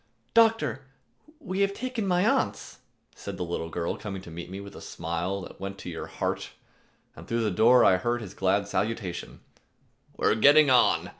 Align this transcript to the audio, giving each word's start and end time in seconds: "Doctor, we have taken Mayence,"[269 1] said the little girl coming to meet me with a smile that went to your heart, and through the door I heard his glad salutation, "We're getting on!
"Doctor, 0.33 0.81
we 1.39 1.59
have 1.59 1.75
taken 1.75 2.07
Mayence,"[269 2.07 3.11
1] 3.11 3.15
said 3.15 3.37
the 3.37 3.45
little 3.45 3.69
girl 3.69 3.95
coming 3.97 4.19
to 4.23 4.31
meet 4.31 4.49
me 4.49 4.59
with 4.59 4.75
a 4.75 4.81
smile 4.81 5.41
that 5.41 5.59
went 5.59 5.77
to 5.77 5.91
your 5.91 6.07
heart, 6.07 6.53
and 7.15 7.27
through 7.27 7.43
the 7.43 7.51
door 7.51 7.85
I 7.85 7.97
heard 7.97 8.21
his 8.21 8.33
glad 8.33 8.67
salutation, 8.67 9.41
"We're 10.17 10.33
getting 10.33 10.71
on! 10.71 11.09